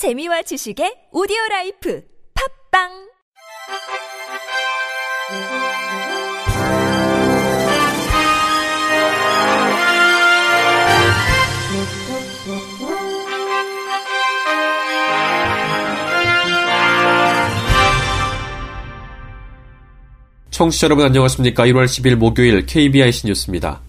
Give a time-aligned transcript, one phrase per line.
[0.00, 2.02] 재미와 지식의 오디오 life
[2.72, 2.88] 팟빵
[20.50, 21.66] 청취자 여러분 안녕하십니까.
[21.66, 23.82] 1월 10일 목요일 KBIC 뉴스입니다.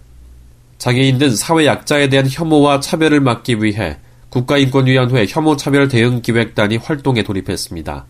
[0.78, 3.98] 장애인 등 사회 약자에 대한 혐오와 차별을 막기 위해
[4.32, 8.06] 국가인권위원회 혐오차별 대응기획단이 활동에 돌입했습니다.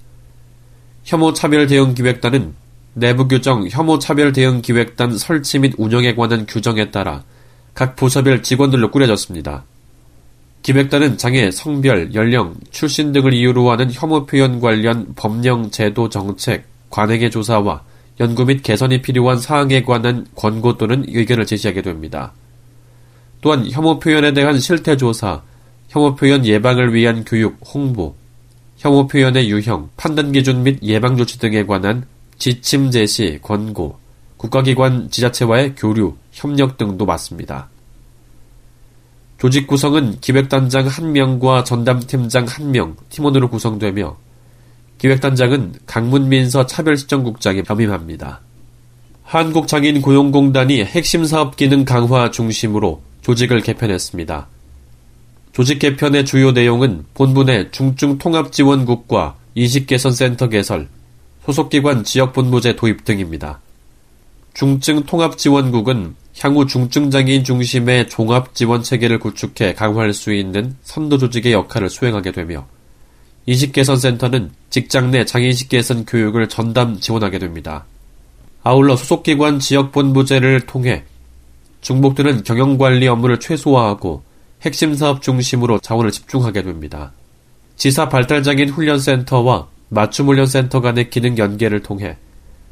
[1.04, 2.54] 혐오차별 대응기획단은
[2.94, 7.24] 내부 규정 혐오차별 대응기획단 설치 및 운영에 관한 규정에 따라
[7.74, 9.64] 각 부서별 직원들로 꾸려졌습니다.
[10.62, 17.32] 기획단은 장애, 성별, 연령, 출신 등을 이유로 하는 혐오 표현 관련 법령, 제도, 정책, 관행의
[17.32, 17.82] 조사와
[18.20, 22.34] 연구 및 개선이 필요한 사항에 관한 권고 또는 의견을 제시하게 됩니다.
[23.42, 25.42] 또한 혐오 표현에 대한 실태 조사,
[25.92, 28.16] 혐오 표현 예방을 위한 교육, 홍보,
[28.78, 32.06] 혐오 표현의 유형, 판단 기준 및 예방 조치 등에 관한
[32.38, 33.98] 지침 제시, 권고,
[34.38, 37.68] 국가기관 지자체와의 교류, 협력 등도 맡습니다.
[39.38, 44.16] 조직 구성은 기획단장 1명과 전담팀장 1명, 팀원으로 구성되며
[44.98, 48.40] 기획단장은 강문민서 차별시정국장이 겸임합니다.
[49.24, 54.48] 한국장애인 고용공단이 핵심 사업 기능 강화 중심으로 조직을 개편했습니다.
[55.54, 60.88] 조직 개편의 주요 내용은 본부 내 중증 통합지원국과 이식개선센터 개설,
[61.46, 63.60] 소속기관 지역본부제 도입 등입니다.
[64.54, 72.66] 중증 통합지원국은 향후 중증장애인 중심의 종합지원체계를 구축해 강화할 수 있는 선도조직의 역할을 수행하게 되며
[73.46, 77.86] 이식개선센터는 직장 내 장애인식 개선 교육을 전담 지원하게 됩니다.
[78.64, 81.04] 아울러 소속기관 지역본부제를 통해
[81.82, 84.24] 중복되는 경영관리 업무를 최소화하고
[84.62, 87.12] 핵심 사업 중심으로 자원을 집중하게 됩니다.
[87.76, 92.18] 지사 발달장애인 훈련센터와 맞춤 훈련센터 간의 기능 연계를 통해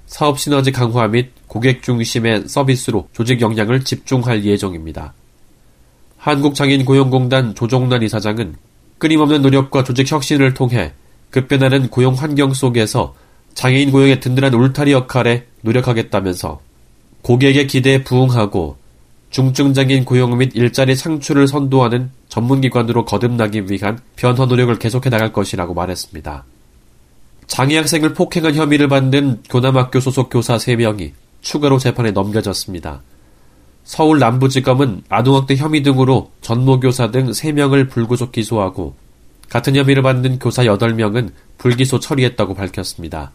[0.05, 5.13] 사업 시너지 강화 및 고객 중심의 서비스로 조직 역량을 집중할 예정입니다.
[6.17, 8.55] 한국장애인고용공단 조종란 이사장은
[8.97, 10.93] 끊임없는 노력과 조직 혁신을 통해
[11.29, 13.15] 급변하는 고용 환경 속에서
[13.53, 16.59] 장애인 고용의 든든한 울타리 역할에 노력하겠다면서
[17.21, 18.77] 고객의 기대에 부응하고
[19.29, 26.45] 중증장애인 고용 및 일자리 창출을 선도하는 전문기관으로 거듭나기 위한 변화 노력을 계속해 나갈 것이라고 말했습니다.
[27.47, 33.01] 장애 학생을 폭행한 혐의를 받는 교남학교 소속 교사 3명이 추가로 재판에 넘겨졌습니다.
[33.83, 38.95] 서울 남부지검은 아동학대 혐의 등으로 전모교사 등 3명을 불구속 기소하고
[39.49, 43.31] 같은 혐의를 받는 교사 8명은 불기소 처리했다고 밝혔습니다.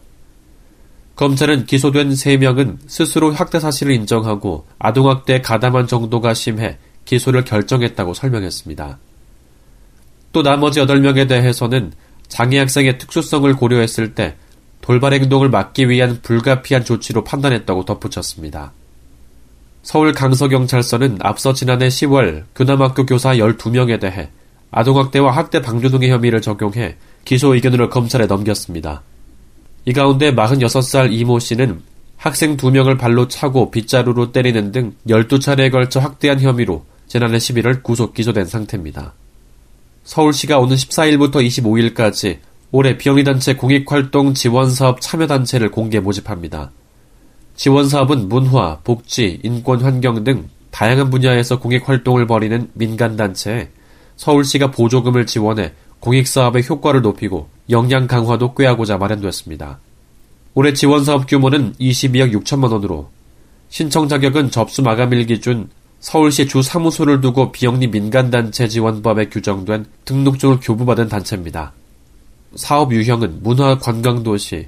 [1.15, 8.97] 검찰은 기소된 3명은 스스로 학대 사실을 인정하고 아동학대에 가담한 정도가 심해 기소를 결정했다고 설명했습니다.
[10.33, 11.93] 또 나머지 8명에 대해서는
[12.27, 14.35] 장애 학생의 특수성을 고려했을 때
[14.81, 18.73] 돌발 행동을 막기 위한 불가피한 조치로 판단했다고 덧붙였습니다.
[19.83, 24.29] 서울 강서경찰서는 앞서 지난해 10월 교남학교 교사 12명에 대해
[24.71, 29.03] 아동학대와 학대 방조 등의 혐의를 적용해 기소 의견으로 검찰에 넘겼습니다.
[29.85, 31.81] 이 가운데 46살 이모 씨는
[32.17, 38.45] 학생 2명을 발로 차고 빗자루로 때리는 등 12차례에 걸쳐 학대한 혐의로 지난해 11월 구속 기소된
[38.45, 39.13] 상태입니다.
[40.03, 42.39] 서울시가 오는 14일부터 25일까지
[42.71, 46.71] 올해 비영리단체 공익활동 지원사업 참여단체를 공개 모집합니다.
[47.55, 53.69] 지원 사업은 문화, 복지, 인권 환경 등 다양한 분야에서 공익 활동을 벌이는 민간 단체에
[54.17, 59.79] 서울시가 보조금을 지원해 공익 사업의 효과를 높이고 역량 강화도 꾀하고자 마련되었습니다.
[60.53, 63.09] 올해 지원 사업 규모는 22억 6천만 원으로
[63.69, 71.09] 신청 자격은 접수 마감일 기준 서울시 주 사무소를 두고 비영리 민간단체 지원법에 규정된 등록증을 교부받은
[71.09, 71.73] 단체입니다.
[72.55, 74.67] 사업 유형은 문화 관광도시,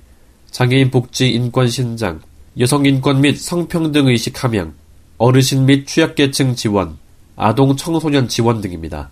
[0.49, 2.19] 장애인 복지 인권 신장,
[2.59, 4.73] 여성 인권 및 성평등 의식 함양,
[5.17, 6.97] 어르신 및 취약계층 지원,
[7.35, 9.09] 아동 청소년 지원 등입니다.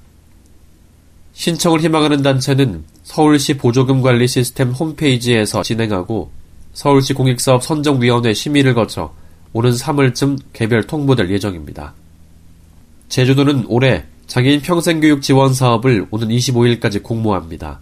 [1.36, 6.32] 신청을 희망하는 단체는 서울시 보조금 관리 시스템 홈페이지에서 진행하고
[6.74, 9.14] 서울시 공익사업 선정위원회 심의를 거쳐
[9.52, 11.94] 오는 3월쯤 개별 통보될 예정입니다.
[13.10, 17.82] 제주도는 올해 장애인 평생교육 지원 사업을 오는 25일까지 공모합니다.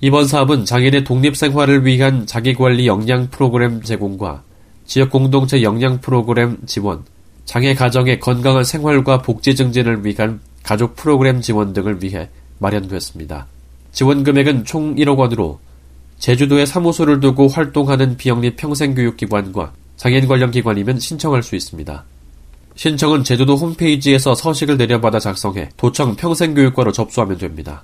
[0.00, 4.42] 이번 사업은 장애인의 독립생활을 위한 자기관리 역량 프로그램 제공과
[4.86, 7.04] 지역 공동체 역량 프로그램 지원,
[7.44, 12.28] 장애 가정의 건강한 생활과 복지 증진을 위한 가족 프로그램 지원 등을 위해
[12.60, 13.46] 마련되었습니다.
[13.92, 15.58] 지원 금액은 총 1억 원으로
[16.18, 22.04] 제주도에 사무소를 두고 활동하는 비영리 평생교육기관과 장애인 관련 기관이면 신청할 수 있습니다.
[22.76, 27.82] 신청은 제주도 홈페이지에서 서식을 내려받아 작성해 도청 평생교육과로 접수하면 됩니다.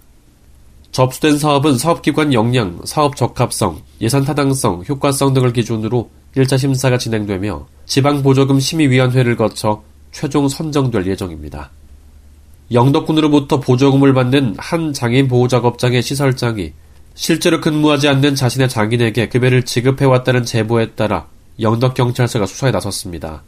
[0.93, 8.61] 접수된 사업은 사업기관 역량, 사업 적합성, 예산 타당성, 효과성 등을 기준으로 1차 심사가 진행되며 지방보조금
[8.61, 9.82] 심의위원회를 거쳐
[10.12, 11.70] 최종 선정될 예정입니다.
[12.72, 16.72] 영덕군으로부터 보조금을 받는 한 장애인 보호작업장의 시설장이
[17.14, 21.26] 실제로 근무하지 않는 자신의 장인에게 급여를 지급해왔다는 제보에 따라
[21.60, 23.42] 영덕경찰서가 수사에 나섰습니다.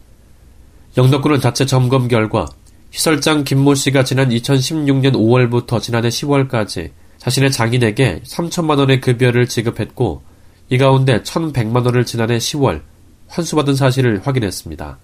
[0.97, 2.47] 영덕군은 자체 점검 결과
[2.91, 10.23] 시설장 김모 씨가 지난 2016년 5월부터 지난해 10월까지 자신의 장인에게 3천만 원의 급여를 지급했고
[10.71, 12.82] 이 가운데 1,100만 원을 지난해 10월
[13.29, 14.99] 환수받은 사실을 확인했습니다.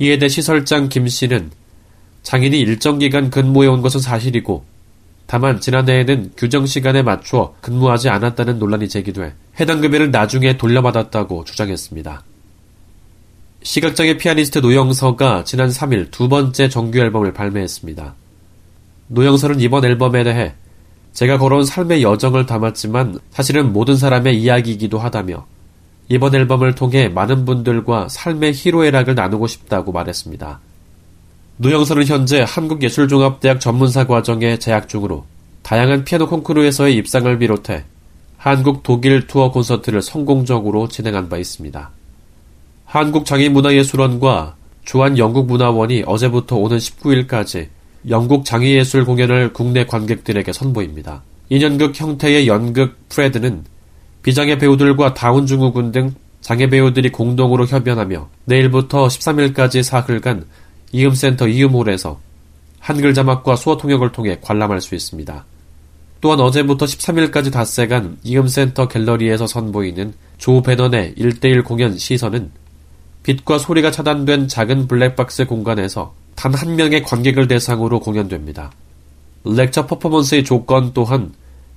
[0.00, 1.50] 이에 대해 시설장 김 씨는
[2.22, 4.64] 장인이 일정 기간 근무해 온 것은 사실이고
[5.26, 12.24] 다만 지난해에는 규정 시간에 맞춰 근무하지 않았다는 논란이 제기돼 해당 급여를 나중에 돌려받았다고 주장했습니다.
[13.62, 18.14] 시각장애 피아니스트 노영서가 지난 3일 두 번째 정규 앨범을 발매했습니다.
[19.08, 20.54] 노영서는 이번 앨범에 대해
[21.12, 25.46] 제가 걸어온 삶의 여정을 담았지만 사실은 모든 사람의 이야기이기도 하다며
[26.08, 30.60] 이번 앨범을 통해 많은 분들과 삶의 희로애락을 나누고 싶다고 말했습니다.
[31.62, 35.26] 노영서는 현재 한국예술종합대학 전문사 과정에 재학 중으로
[35.62, 37.84] 다양한 피아노 콩쿠르에서의 입상을 비롯해
[38.38, 41.90] 한국 독일 투어 콘서트를 성공적으로 진행한 바 있습니다.
[42.86, 44.54] 한국장애문화예술원과
[44.86, 47.68] 주한영국문화원이 어제부터 오는 19일까지
[48.08, 51.22] 영국 장애예술 공연을 국내 관객들에게 선보입니다.
[51.50, 53.64] 2년극 형태의 연극 프레드는
[54.22, 60.46] 비장애 배우들과 다운 증후군 등 장애 배우들이 공동으로 협연하며 내일부터 13일까지 사흘간
[60.92, 62.20] 이음센터 이음홀에서
[62.78, 65.44] 한글 자막과 수어 통역을 통해 관람할 수 있습니다.
[66.20, 72.50] 또한 어제부터 13일까지 닷새간 이음센터 갤러리에서 선보이는 조 배넌의 1대1 공연 시선은
[73.22, 78.72] 빛과 소리가 차단된 작은 블랙박스 공간에서 단 한 명의 관객을 대상으로 공연됩니다.
[79.44, 81.32] 렉처 퍼포먼스의 조건 또한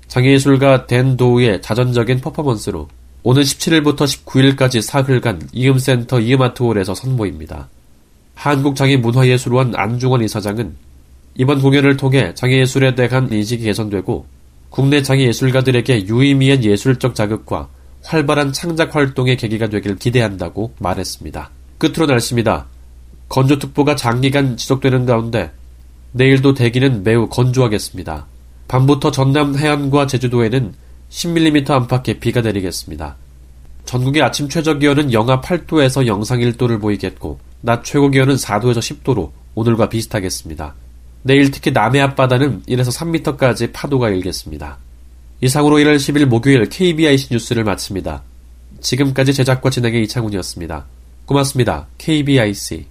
[0.08, 2.88] 장애예술가 댄 도우의 자전적인 퍼포먼스로
[3.24, 7.68] 오는 17일부터 19일까지 사흘간 이음센터 이음아트홀에서 선보입니다.
[8.36, 10.76] 한국장애문화예술원 안중원 이사장은
[11.36, 14.26] 이번 공연을 통해 장애예술에 대한 인식이 개선되고
[14.70, 17.70] 국내 장애예술가들에게 유의미한 예술적 자극과
[18.04, 21.50] 활발한 창작 활동의 계기가 되길 기대한다고 말했습니다.
[21.78, 22.66] 끝으로 날씨입니다.
[23.30, 25.52] 건조특보가 장기간 지속되는 가운데
[26.12, 28.28] 내일도 대기는 매우 건조하겠습니다.
[28.68, 30.74] 밤부터 전남 해안과 제주도에는
[31.10, 33.16] 10mm 안팎의 비가 내리겠습니다.
[33.86, 39.88] 전국의 아침 최저 기온은 영하 8도에서 영상 1도를 보이겠고 낮 최고 기온은 4도에서 10도로 오늘과
[39.88, 40.76] 비슷하겠습니다.
[41.22, 44.78] 내일 특히 남해 앞바다는 1에서 3m까지 파도가 일겠습니다.
[45.40, 48.22] 이상으로 1월 10일 목요일 KBIC 뉴스를 마칩니다.
[48.82, 50.86] 지금까지 제작과 진행의 이창훈이었습니다.
[51.26, 51.88] 고맙습니다.
[51.98, 52.86] KBIC